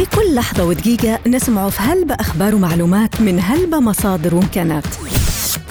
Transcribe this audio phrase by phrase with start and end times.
[0.00, 4.84] في كل لحظة ودقيقة نسمع في هلبة أخبار ومعلومات من هلبة مصادر وإمكانات.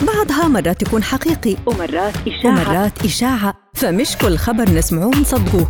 [0.02, 2.52] بعضها مرات يكون حقيقي ومرات إشاعة.
[2.52, 5.70] ومرات إشاعة فمش كل خبر نسمعوه نصدقوه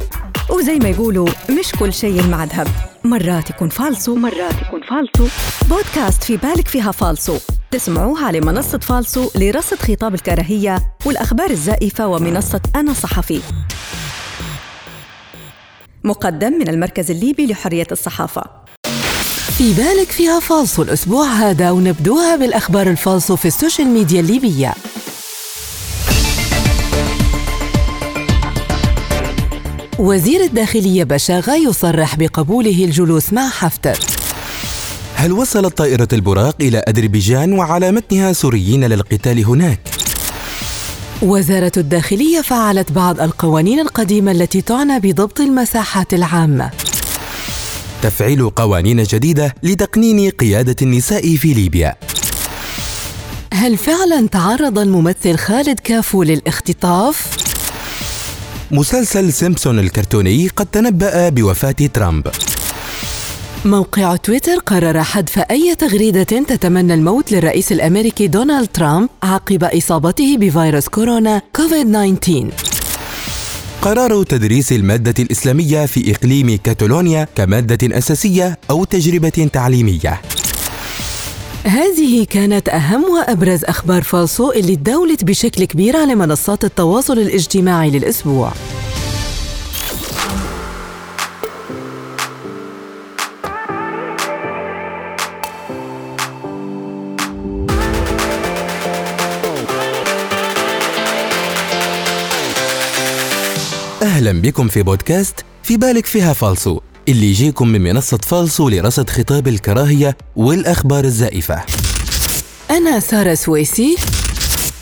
[0.50, 1.28] وزي ما يقولوا
[1.60, 2.68] مش كل شيء مع ذهب
[3.04, 5.28] مرات يكون فالصو ومرات يكون فالصو
[5.70, 7.38] بودكاست في بالك فيها فالصو
[7.72, 13.42] تسمعوها على منصة فالصو لرصد خطاب الكراهية والأخبار الزائفة ومنصة أنا صحفي.
[16.04, 18.44] مقدم من المركز الليبي لحرية الصحافة.
[19.58, 24.74] في بالك فيها فالصو الأسبوع هذا ونبدوها بالأخبار الفالصو في ال social media الليبية.
[30.00, 34.00] وزير الداخلية بشاغة يصرح بقبوله الجلوس مع حفتر.
[35.16, 39.99] هل وصلت طائرة البراق إلى أذربيجان وعلى متنها سوريين للقتال هناك؟
[41.22, 46.72] وزارة الداخلية فعلت بعض القوانين القديمة التي تعنى بضبط المساحات العامة.
[48.02, 51.96] تفعيل قوانين جديدة لتقنين قيادة النساء في ليبيا.
[53.54, 57.28] هل فعلا تعرض الممثل خالد كافو للاختطاف؟
[58.72, 62.28] مسلسل سيمبسون الكرتوني قد تنبأ بوفاة ترامب.
[63.66, 70.88] موقع تويتر قرر حذف أي تغريدة تتمنى الموت للرئيس الأمريكي دونالد ترامب عقب إصابته بفيروس
[70.88, 72.50] كورونا كوفيد 19
[73.82, 80.22] قرار تدريس المادة الإسلامية في إقليم كاتالونيا كمادة أساسية أو تجربة تعليمية.
[81.64, 88.52] هذه كانت أهم وأبرز أخبار فالصو اللي تداولت بشكل كبير على منصات التواصل الاجتماعي للأسبوع.
[104.30, 109.48] أهلا بكم في بودكاست في بالك فيها فالصو اللي يجيكم من منصة فالصو لرصد خطاب
[109.48, 111.64] الكراهية والأخبار الزائفة.
[112.72, 113.98] أنا سارة سويسي.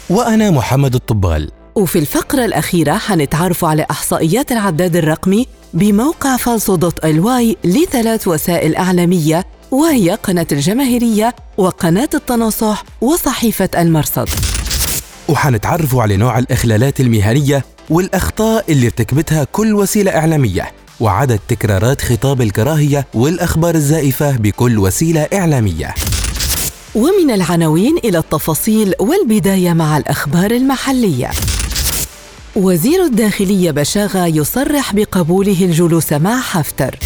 [0.09, 1.51] وأنا محمد الطبال.
[1.75, 8.75] وفي الفقرة الأخيرة حنتعرف على إحصائيات العداد الرقمي بموقع فالسو دوت ال واي لثلاث وسائل
[8.75, 14.29] إعلامية وهي قناة الجماهيرية وقناة التناصح وصحيفة المرصد.
[15.29, 23.07] وحنتعرفوا على نوع الإخلالات المهنية والأخطاء اللي ارتكبتها كل وسيلة إعلامية وعدد تكرارات خطاب الكراهية
[23.13, 25.93] والأخبار الزائفة بكل وسيلة إعلامية.
[26.95, 31.29] ومن العناوين إلى التفاصيل والبداية مع الأخبار المحلية.
[32.55, 36.99] وزير الداخلية بشاغة يصرح بقبوله الجلوس مع حفتر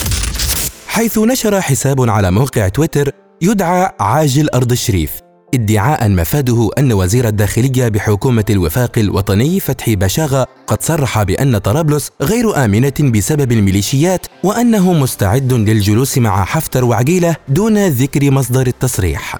[0.88, 5.12] حيث نشر حساب على موقع تويتر يدعى عاجل أرض الشريف.
[5.54, 12.66] ادعاء مفاده أن وزير الداخلية بحكومة الوفاق الوطني فتحي بشاغة قد صرح بأن طرابلس غير
[12.66, 19.36] آمنة بسبب الميليشيات وأنه مستعد للجلوس مع حفتر وعقيلة دون ذكر مصدر التصريح.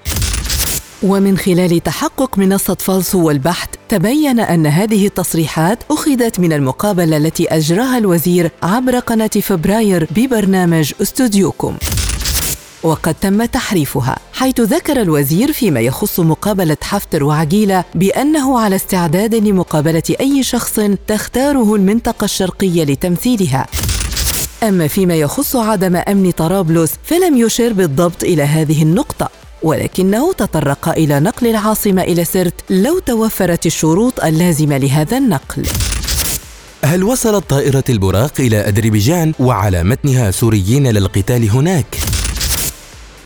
[1.02, 7.98] ومن خلال تحقق منصة فالسو والبحث تبين أن هذه التصريحات أخذت من المقابلة التي أجراها
[7.98, 11.76] الوزير عبر قناة فبراير ببرنامج استوديوكم.
[12.82, 20.02] وقد تم تحريفها حيث ذكر الوزير فيما يخص مقابلة حفتر وعقيلة بأنه على استعداد لمقابلة
[20.20, 23.66] أي شخص تختاره المنطقة الشرقية لتمثيلها
[24.62, 29.28] أما فيما يخص عدم أمن طرابلس فلم يشر بالضبط إلى هذه النقطة
[29.62, 35.66] ولكنه تطرق إلى نقل العاصمة إلى سرت لو توفرت الشروط اللازمة لهذا النقل
[36.84, 42.11] هل وصلت طائرة البراق إلى أذربيجان وعلى متنها سوريين للقتال هناك؟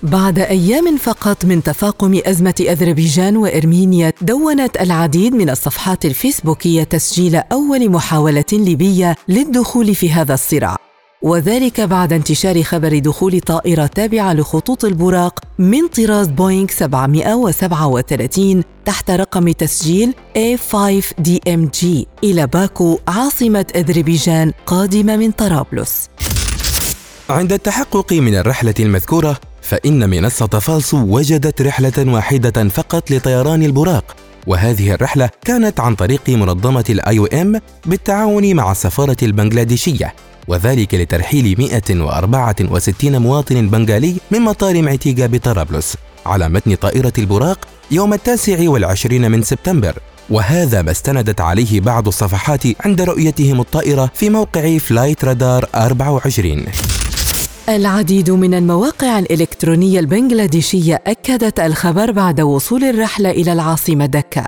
[0.03, 7.91] بعد أيام فقط من تفاقم أزمة أذربيجان وإرمينيا دونت العديد من الصفحات الفيسبوكية تسجيل أول
[7.91, 10.77] محاولة ليبية للدخول في هذا الصراع.
[11.23, 19.53] وذلك بعد انتشار خبر دخول طائرة تابعة لخطوط البراق من طراز بوينغ 737 تحت رقم
[19.53, 21.87] تسجيل A5DMG
[22.25, 26.09] إلى باكو عاصمة أذربيجان قادمة من طرابلس.
[27.31, 34.17] عند التحقق من الرحلة المذكورة فإن منصة فالصو وجدت رحلة واحدة فقط لطيران البراق.
[34.47, 40.15] وهذه الرحلة كانت عن طريق منظمة ال IOM بالتعاون مع السفارة البنغلاديشية
[40.49, 45.97] وذلك لترحيل 164 مواطن بنغالي من مطار معيتيقة بطرابلس
[46.27, 47.59] على متن طائرة البراق
[47.91, 49.99] يوم التاسع والعشرين من سبتمبر.
[50.31, 56.65] وهذا ما استندت عليه بعض الصفحات عند رؤيتهم الطائرة في موقع Flight Radar 24
[57.69, 64.45] العديد من المواقع الإلكترونية البنغلاديشية أكدت الخبر بعد وصول الرحلة إلى العاصمة دكا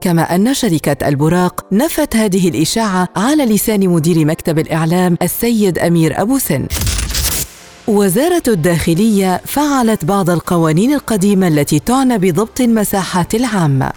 [0.00, 6.38] كما أن شركة البراق نفت هذه الإشاعة على لسان مدير مكتب الإعلام السيد أمير أبو
[6.38, 6.66] سن.
[7.88, 13.92] وزارة الداخلية فعلت بعض القوانين القديمة التي تعنى بضبط المساحات العامة.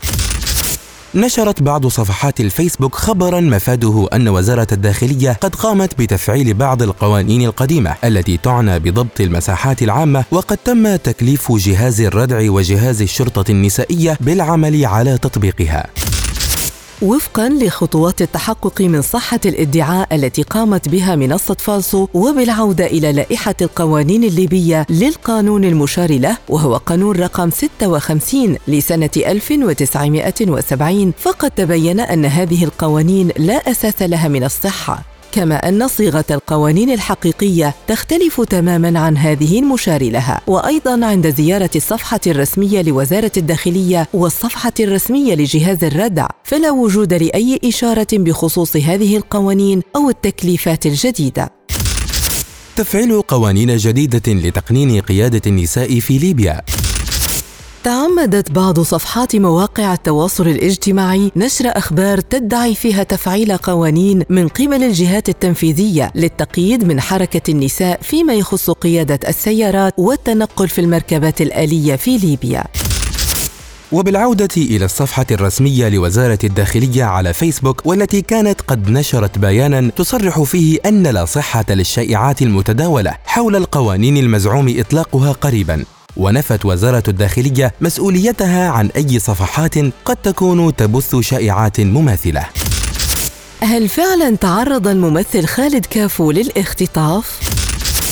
[1.16, 7.96] نشرت بعض صفحات الفيسبوك خبرا مفاده أن وزارة الداخلية قد قامت بتفعيل بعض القوانين القديمة
[8.04, 15.18] التي تعنى بضبط المساحات العامة وقد تم تكليف جهاز الردع وجهاز الشرطة النسائية بالعمل على
[15.18, 15.88] تطبيقها.
[17.02, 24.24] وفقا لخطوات التحقق من صحة الإدعاء التي قامت بها منصة فالسو وبالعودة إلى لائحة القوانين
[24.24, 33.30] الليبية للقانون المشار له وهو قانون رقم 56 لسنة 1970 فقد تبين أن هذه القوانين
[33.38, 35.11] لا أساس لها من الصحة.
[35.32, 42.20] كما أن صيغة القوانين الحقيقية تختلف تماما عن هذه المشار لها وأيضا عند زيارة الصفحة
[42.28, 50.10] الرسمية لوزارة الداخلية والصفحة الرسمية لجهاز الردع فلا وجود لأي إشارة بخصوص هذه القوانين أو
[50.10, 51.50] التكليفات الجديدة.
[52.76, 56.62] تفعيل قوانين جديدة لتقنين قيادة النساء في ليبيا.
[57.84, 65.30] تعمدت بعض صفحات مواقع التواصل الاجتماعي نشر أخبار تدعي فيها تفعيل قوانين من قبل الجهات
[65.30, 72.64] التنفيذية للتقييد من حركة النساء فيما يخص قيادة السيارات والتنقل في المركبات الآلية في ليبيا.
[73.92, 80.80] وبالعودة إلى الصفحة الرسمية لوزارة الداخلية على فيسبوك والتي كانت قد نشرت بيانا تصرح فيه
[80.86, 85.84] أن لا صحة للشائعات المتداولة حول القوانين المزعوم إطلاقها قريبا.
[86.18, 92.46] ونفت وزارة الداخلية مسؤوليتها عن أي صفحات قد تكون تبث شائعات مماثلة.
[93.62, 97.40] هل فعلا تعرض الممثل خالد كافو للاختطاف؟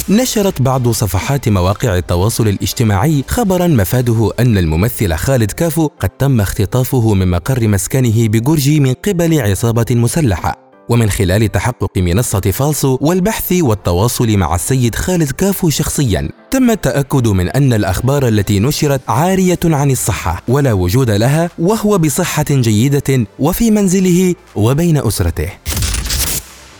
[0.09, 7.13] نشرت بعض صفحات مواقع التواصل الاجتماعي خبرا مفاده أن الممثل خالد كافو قد تم اختطافه
[7.13, 14.37] من مقر مسكنه بجورجي من قبل عصابة مسلحة ومن خلال تحقق منصة فالسو والبحث والتواصل
[14.37, 20.43] مع السيد خالد كافو شخصيا تم التأكد من أن الأخبار التي نشرت عارية عن الصحة
[20.47, 25.49] ولا وجود لها وهو بصحة جيدة وفي منزله وبين أسرته.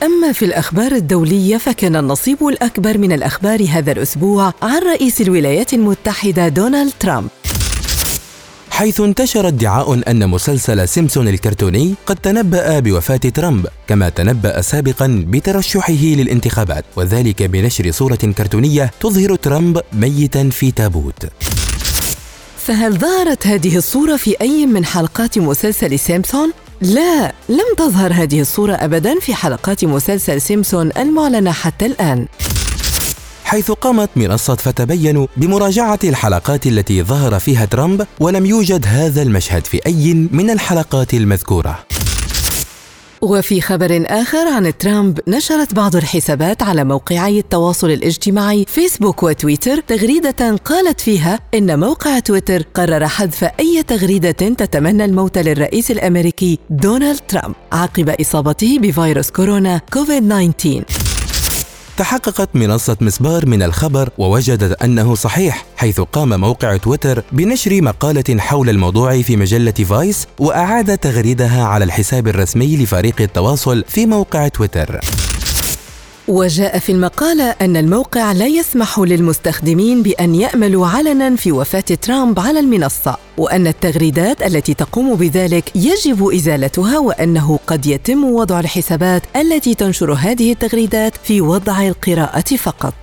[0.04, 6.48] أما في الأخبار الدولية فكان النصيب الأكبر من الأخبار هذا الأسبوع عن رئيس الولايات المتحدة
[6.48, 7.30] دونالد ترامب.
[8.80, 15.94] حيث انتشر ادعاء أن مسلسل سيمسون الكرتوني قد تنبأ بوفاة ترامب كما تنبأ سابقا بترشحه
[15.94, 21.26] للانتخابات وذلك بنشر صورة كرتونية تظهر ترامب ميتا في تابوت
[22.58, 28.74] فهل ظهرت هذه الصورة في أي من حلقات مسلسل سيمسون؟ لا، لم تظهر هذه الصورة
[28.74, 32.28] أبدا في حلقات مسلسل سيمسون المعلنة حتى الآن.
[33.50, 39.86] حيث قامت منصة فتبين بمراجعة الحلقات التي ظهر فيها ترامب ولم يوجد هذا المشهد في
[39.86, 41.80] أي من الحلقات المذكورة.
[43.22, 50.58] وفي خبر آخر عن ترامب نشرت بعض الحسابات على موقعي التواصل الاجتماعي فيسبوك وتويتر تغريدة
[50.66, 57.56] قالت فيها إن موقع تويتر قرر حذف أي تغريدة تتمنى الموت للرئيس الأمريكي دونالد ترامب
[57.72, 61.19] عقب إصابته بفيروس كورونا كوفيد 19
[62.00, 68.70] تحققت منصة مسبار من الخبر ووجدت أنه صحيح حيث قام موقع تويتر بنشر مقالة حول
[68.70, 75.00] الموضوع في مجلة فايس وأعاد تغريدها على الحساب الرسمي لفريق التواصل في موقع تويتر.
[76.30, 82.60] وجاء في المقالة أن الموقع لا يسمح للمستخدمين بأن يأملوا علنا في وفاة ترامب على
[82.60, 90.14] المنصة، وأن التغريدات التي تقوم بذلك يجب إزالتها وأنه قد يتم وضع الحسابات التي تنشر
[90.14, 92.94] هذه التغريدات في وضع القراءة فقط.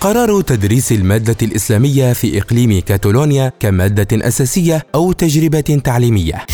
[0.00, 6.46] قرار تدريس المادة الإسلامية في إقليم كاتالونيا كمادة أساسية أو تجربة تعليمية.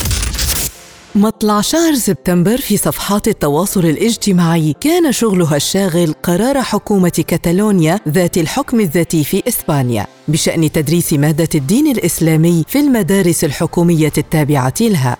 [1.14, 8.80] مطلع شهر سبتمبر في صفحات التواصل الاجتماعي كان شغلها الشاغل قرار حكومة كتالونيا ذات الحكم
[8.80, 15.16] الذاتي في إسبانيا بشأن تدريس مادة الدين الإسلامي في المدارس الحكومية التابعة لها.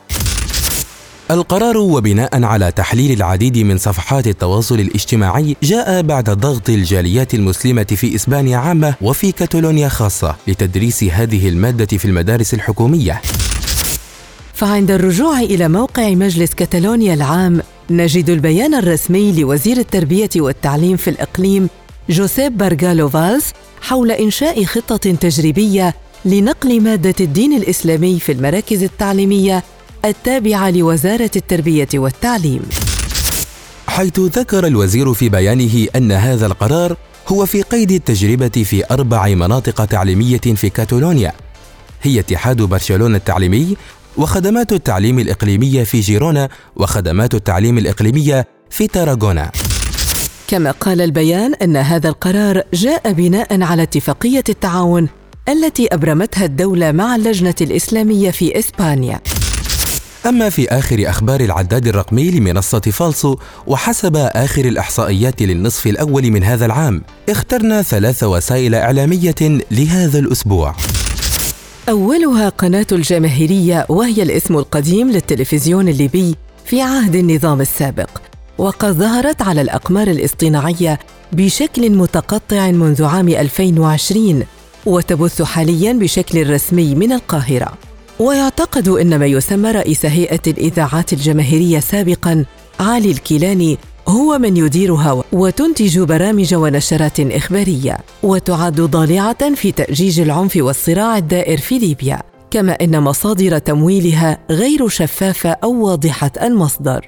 [1.31, 8.15] القرار وبناء على تحليل العديد من صفحات التواصل الاجتماعي جاء بعد ضغط الجاليات المسلمة في
[8.15, 13.21] إسبانيا عامة وفي كاتالونيا خاصة لتدريس هذه المادة في المدارس الحكومية.
[14.61, 21.69] فعند الرجوع إلى موقع مجلس كتالونيا العام نجد البيان الرسمي لوزير التربية والتعليم في الإقليم
[22.11, 23.45] جوزيب بارغالو فالز
[23.83, 29.63] حول إنشاء خطة تجريبية لنقل مادة الدين الإسلامي في المراكز التعليمية
[30.05, 32.63] التابعة لوزارة التربية والتعليم.
[33.87, 36.97] حيث ذكر الوزير في بيانه أن هذا القرار
[37.29, 41.33] هو في قيد التجربة في أربع مناطق تعليمية في كاتالونيا
[42.03, 43.77] هي اتحاد برشلونة التعليمي
[44.17, 49.51] وخدمات التعليم الإقليمية في جيرونا وخدمات التعليم الإقليمية في تاراغونا.
[50.49, 55.09] كما قال البيان أن هذا القرار جاء بناء على اتفاقية التعاون
[55.49, 59.21] التي أبرمتها الدولة مع اللجنة الإسلامية في إسبانيا.
[60.27, 63.37] أما في آخر أخبار العداد الرقمي لمنصة فالسو
[63.67, 70.75] وحسب آخر الإحصائيات للنصف الأول من هذا العام اخترنا ثلاث وسائل إعلامية لهذا الأسبوع.
[71.91, 78.11] أولها قناة الجماهيرية وهي الاسم القديم للتلفزيون الليبي في عهد النظام السابق
[78.59, 80.99] وقد ظهرت على الأقمار الاصطناعية
[81.33, 84.43] بشكل متقطع منذ عام 2020
[84.87, 87.73] وتبث حاليا بشكل رسمي من القاهرة.
[88.19, 92.45] ويعتقد إن ما يسمى رئيس هيئة الإذاعات الجماهيرية سابقا
[92.81, 93.79] علي الكيلاني
[94.09, 101.79] هو من يديرها وتنتج برامج ونشرات إخبارية وتعد ضالعه في تأجيج العنف والصراع الدائر في
[101.79, 107.07] ليبيا كما إن مصادر تمويلها غير شفافة أو واضحة المصدر.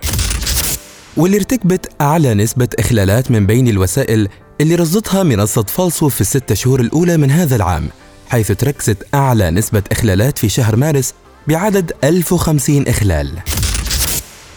[1.16, 4.28] واللي ارتكبت أعلى نسبة إخلالات من بين الوسائل
[4.60, 7.88] اللي رصدتها منصة فالسو في الست شهور الأولى من هذا العام
[8.28, 11.14] حيث تركزت أعلى نسبة إخلالات في شهر مارس
[11.48, 13.61] بعدد 1050 إخلال.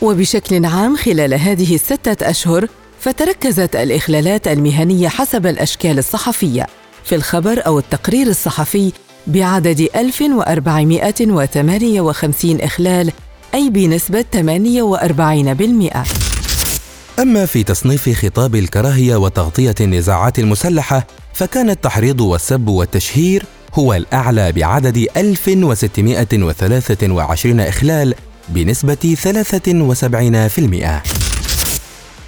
[0.02, 2.68] وبشكل عام خلال هذه الستة أشهر
[3.00, 6.68] فتركزت الإخلالات المهنية حسب الأشكال الصحفية
[7.04, 8.92] في الخبر أو التقرير الصحفي
[9.28, 13.12] بعدد 1458 إخلال
[13.54, 14.38] أي بنسبة 48%.
[17.20, 25.08] أما في تصنيف خطاب الكراهية وتغطية النزاعات المسلحة فكان التحريض والسب والتشهير هو الأعلى بعدد
[25.18, 28.16] 1623 إخلال
[28.50, 29.28] بنسبة 73%.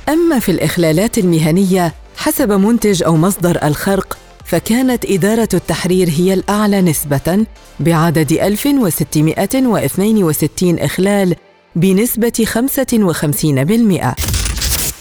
[0.09, 7.45] أما في الإخلالات المهنية حسب منتج أو مصدر الخرق فكانت إدارة التحرير هي الأعلى نسبة
[7.79, 11.35] بعدد 1662 إخلال
[11.75, 12.55] بنسبة 55%.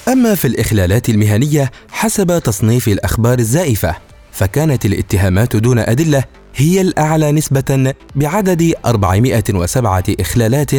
[0.08, 3.96] أما في الإخلالات المهنية حسب تصنيف الأخبار الزائفة
[4.32, 6.24] فكانت الاتهامات دون أدلة
[6.56, 10.70] هي الأعلى نسبة بعدد 407 إخلالات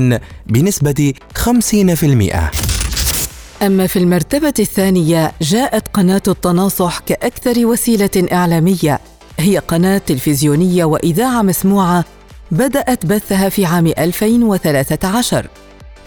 [0.48, 1.48] بنسبة 50%.
[3.62, 9.00] أما في المرتبة الثانية جاءت قناة التناصح كأكثر وسيلة إعلامية
[9.40, 12.06] هي قناة تلفزيونية وإذاعة مسموعة
[12.52, 15.48] بدأت بثها في عام 2013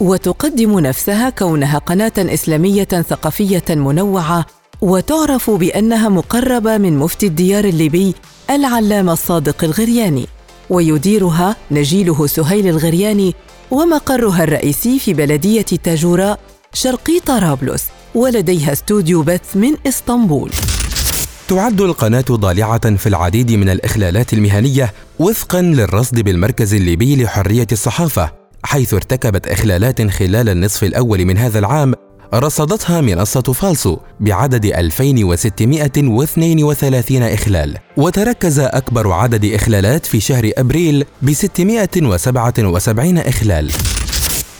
[0.00, 4.46] وتقدم نفسها كونها قناة إسلامية ثقافية منوعة
[4.80, 8.14] وتعرف بأنها مقربة من مفتي الديار الليبي
[8.50, 10.26] العلامة الصادق الغرياني
[10.70, 13.34] ويديرها نجيله سهيل الغرياني
[13.70, 16.36] ومقرها الرئيسي في بلدية تاجورا
[16.72, 17.84] شرقي طرابلس
[18.14, 20.50] ولديها استوديو بث من إسطنبول.
[21.48, 28.32] تعد القناة ضالعة في العديد من الإخلالات المهنية وفقا للرصد بالمركز الليبي لحرية الصحافة
[28.62, 31.94] حيث ارتكبت إخلالات خلال النصف الأول من هذا العام
[32.34, 43.18] رصدتها منصة فالسو بعدد 2632 إخلال وتركز أكبر عدد إخلالات في شهر أبريل ب 677
[43.18, 43.70] إخلال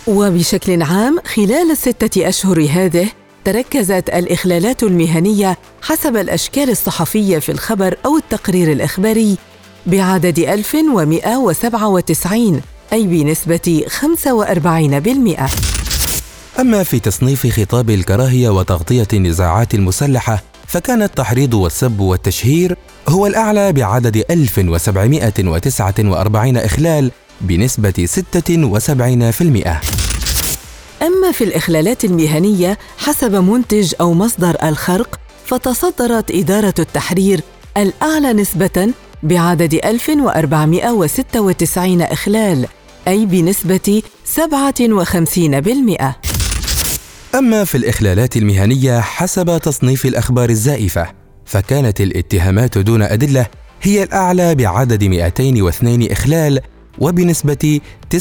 [0.07, 3.09] وبشكل عام خلال الستة أشهر هذه
[3.45, 9.37] تركزت الإخلالات المهنية حسب الأشكال الصحفية في الخبر أو التقرير الإخباري
[9.87, 12.61] بعدد 1197
[12.93, 15.80] أي بنسبة 45%.
[16.61, 22.77] أما في تصنيف خطاب الكراهية وتغطية النزاعات المسلحة فكان التحريض والسب والتشهير
[23.09, 28.19] هو الأعلى بعدد 1749 إخلال بنسبة 76%.
[31.03, 37.41] أما في الإخلالات المهنية حسب منتج أو مصدر الخرق فتصدرت إدارة التحرير
[37.77, 38.89] الأعلى نسبة
[39.23, 42.67] بعدد 1496 إخلال
[43.09, 44.03] أي بنسبة
[44.37, 44.41] 57%.
[47.35, 51.07] أما في الإخلالات المهنية حسب تصنيف الأخبار الزائفة
[51.45, 53.47] فكانت الاتهامات دون أدلة
[53.83, 56.61] هي الأعلى بعدد 202 إخلال
[56.99, 57.81] وبنسبة
[58.15, 58.19] 59%.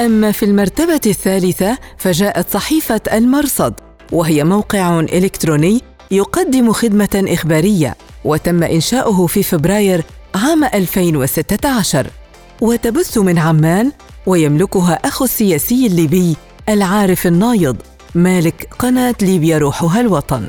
[0.00, 3.74] أما في المرتبة الثالثة فجاءت صحيفة المرصد
[4.12, 12.06] وهي موقع إلكتروني يقدم خدمة إخبارية وتم إنشاؤه في فبراير عام 2016
[12.60, 13.92] وتبث من عمان
[14.26, 16.36] ويملكها أخو السياسي الليبي
[16.68, 17.76] العارف النايض
[18.14, 20.48] مالك قناة ليبيا روحها الوطن.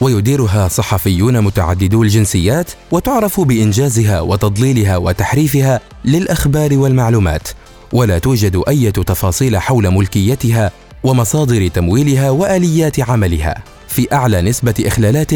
[0.00, 7.48] ويديرها صحفيون متعددو الجنسيات وتعرف بإنجازها وتضليلها وتحريفها للأخبار والمعلومات.
[7.92, 10.70] ولا توجد أي تفاصيل حول ملكيتها
[11.04, 13.62] ومصادر تمويلها وآليات عملها.
[13.88, 15.30] في أعلى نسبة إخلالات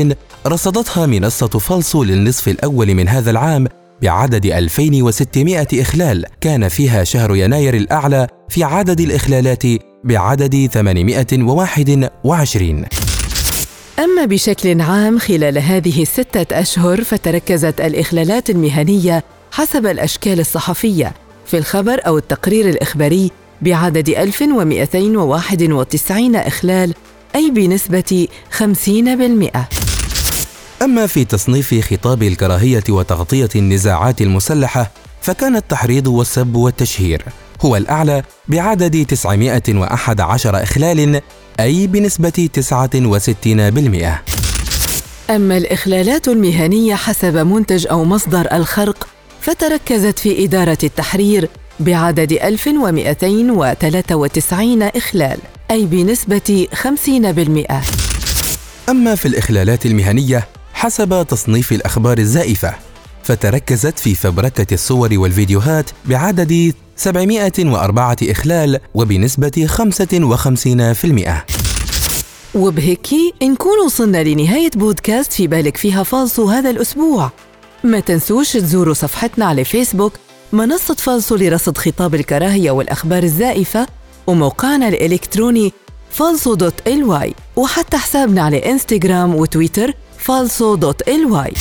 [0.47, 3.67] رصدتها منصة فالسو للنصف الأول من هذا العام
[4.03, 6.25] بعدد 2600 إخلال.
[6.41, 9.63] كان فيها شهر يناير الأعلى في عدد الإخلالات
[10.05, 12.85] بعدد 821
[13.99, 21.13] أما بشكل عام خلال هذه الستة أشهر فتركزت الإخلالات المهنية حسب الأشكال الصحفية.
[21.47, 23.31] في الخبر أو التقرير الإخباري
[23.63, 26.95] بعدد 1291 إخلال
[27.35, 29.82] أي بنسبة 50%.
[30.83, 37.25] أما في تصنيف خطاب الكراهية وتغطية النزاعات المسلحة فكان التحريض والسب والتشهير
[37.61, 41.21] هو الأعلى بعدد 911 إخلال
[41.61, 42.63] أي بنسبة 69%.
[45.31, 49.09] أما الإخلالات المهنية حسب منتج أو مصدر الخرق
[49.41, 51.49] فتركزت في إدارة التحرير
[51.81, 55.39] بعدد 1293 إخلال
[55.71, 56.79] أي بنسبة 50%.
[58.89, 60.49] أما في الإخلالات المهنية
[60.83, 62.75] حسب تصنيف الأخبار الزائفة
[63.23, 69.69] فتركزت في فبركة الصور والفيديوهات بعدد 704 إخلال وبنسبة
[72.55, 72.55] 55%.
[72.55, 73.09] وبهيك
[73.43, 77.31] نكون وصلنا لنهاية بودكاست في بالك فيها فالصو هذا الأسبوع
[77.85, 80.13] ما تنسوش تزوروا صفحتنا على فيسبوك
[80.53, 83.87] منصة فالصو لرصد خطاب الكراهية والأخبار الزائفة
[84.27, 85.73] وموقعنا الإلكتروني
[86.11, 91.53] فالصو dot ly وحتى حسابنا على إنستغرام وتويتر فالصو dot ly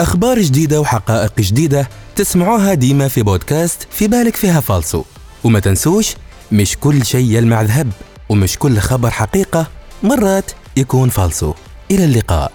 [0.00, 5.04] أخبار جديدة وحقائق جديدة تسمعوها ديما في بودكاست في بالك فيها فالصو
[5.44, 6.14] وما تنسوش
[6.52, 7.92] مش كل شيء يلمع ذهب
[8.28, 9.66] ومش كل خبر حقيقة
[10.02, 11.54] مرات يكون فالصو
[11.90, 12.52] إلى اللقاء.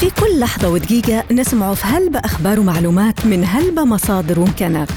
[0.00, 4.88] في كل لحظة ودقيقة نسمع في هلبة أخبار ومعلومات من هلبة مصادر وإمكانات.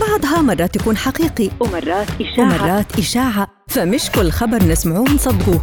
[0.00, 2.38] بعضها مرات يكون حقيقي ومرات إشاعة.
[2.38, 3.48] ومرات إشاعة.
[3.68, 5.62] فمش كل خبر نسمعوه نصدقوه.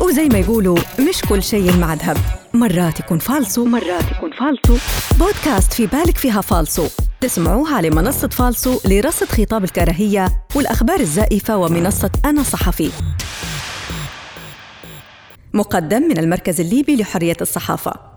[0.00, 2.16] وزي ما يقولوا مش كل شيء مع ذهب
[2.54, 3.62] مرات يكون فالصو.
[3.62, 4.76] ومرات يكون فالصو.
[5.18, 6.86] بودكاست في بالك فيها فالصو.
[7.20, 12.90] تسمعوها على منصة فالصو لرصد خطاب الكراهية والأخبار الزائفة ومنصة أنا صحفي.
[15.54, 18.11] مقدم من المركز الليبي لحرية الصحافة.